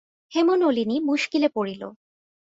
[0.31, 1.83] হেমনলিনী মুশকিলে পড়িল।